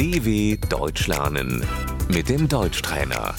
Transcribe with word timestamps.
DW 0.00 0.56
Deutsch 0.70 1.08
lernen 1.08 1.62
mit 2.08 2.30
dem 2.30 2.48
Deutschtrainer. 2.48 3.34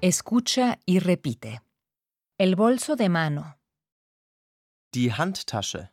Escucha 0.00 0.78
y 0.84 0.98
repite. 0.98 1.60
El 2.36 2.56
bolso 2.56 2.96
de 2.96 3.08
mano, 3.08 3.54
Die 4.94 5.12
Handtasche. 5.12 5.90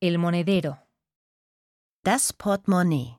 el 0.00 0.18
monedero, 0.18 0.76
Das 2.02 2.32
Portemonnaie. 2.32 3.16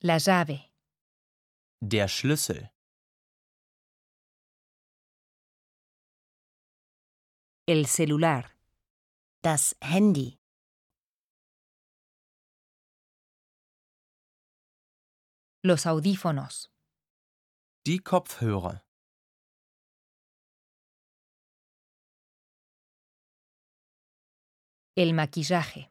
la 0.00 0.18
llave, 0.18 0.73
Der 1.86 2.08
Schlüssel. 2.08 2.70
el 7.66 7.86
celular, 7.86 8.44
Das 9.42 9.76
Handy. 9.82 10.38
los 15.62 15.86
audífonos, 15.86 16.70
Die 17.86 17.98
Kopfhörer. 17.98 18.82
el 24.96 25.12
maquillaje, 25.12 25.90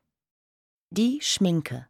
Die 0.91 1.19
Schminke. 1.21 1.89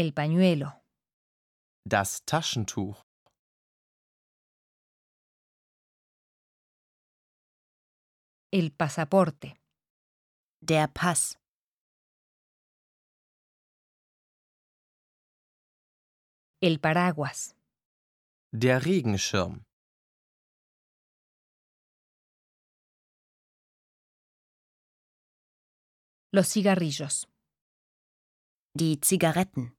El 0.00 0.12
pañuelo, 0.14 0.68
Das 1.84 2.24
Taschentuch. 2.24 3.02
el 8.52 8.70
pasaporte, 8.72 9.56
Der 10.60 10.86
Pass. 10.88 11.38
el 16.60 16.78
paraguas, 16.80 17.54
Der 18.52 18.84
Regenschirm. 18.84 19.64
los 26.32 26.48
cigarrillos, 26.48 27.26
Die 28.74 29.00
Zigaretten. 29.00 29.77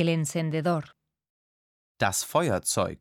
El 0.00 0.08
encendedor, 0.10 0.84
Das 1.98 2.22
Feuerzeug. 2.22 2.98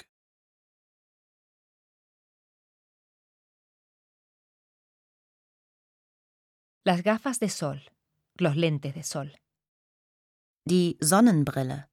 las 6.85 7.01
gafas 7.03 7.39
de 7.39 7.49
sol, 7.49 7.81
los 8.37 8.55
lentes 8.55 8.93
de 8.93 9.03
sol, 9.03 9.35
Die 10.67 10.97
Sonnenbrille. 11.01 11.89